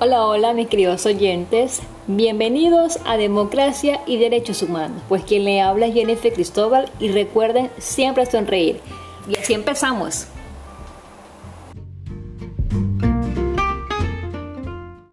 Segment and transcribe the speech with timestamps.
[0.00, 5.88] Hola, hola mis queridos oyentes, bienvenidos a Democracia y Derechos Humanos, pues quien le habla
[5.88, 8.80] es Jennifer Cristóbal y recuerden siempre sonreír.
[9.28, 10.28] Y así empezamos.